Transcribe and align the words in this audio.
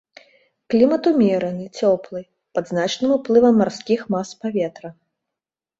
Клімат 0.73 1.03
умераны, 1.11 1.65
цёплы, 1.81 2.19
пад 2.57 2.63
значным 2.73 3.11
уплывам 3.19 3.55
марскіх 3.65 4.01
мас 4.17 4.27
паветра. 4.45 4.89